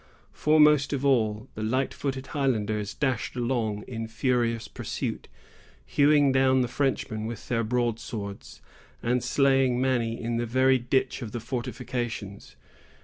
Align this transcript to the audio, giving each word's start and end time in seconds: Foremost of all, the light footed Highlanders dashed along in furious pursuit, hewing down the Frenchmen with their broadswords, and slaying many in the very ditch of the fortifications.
Foremost 0.33 0.93
of 0.93 1.05
all, 1.05 1.47
the 1.53 1.61
light 1.61 1.93
footed 1.93 2.25
Highlanders 2.25 2.95
dashed 2.95 3.35
along 3.35 3.83
in 3.87 4.07
furious 4.07 4.67
pursuit, 4.67 5.27
hewing 5.85 6.31
down 6.31 6.61
the 6.61 6.67
Frenchmen 6.67 7.27
with 7.27 7.49
their 7.49 7.63
broadswords, 7.63 8.61
and 9.03 9.23
slaying 9.23 9.79
many 9.79 10.19
in 10.19 10.37
the 10.37 10.47
very 10.47 10.79
ditch 10.79 11.21
of 11.21 11.33
the 11.33 11.39
fortifications. 11.39 12.55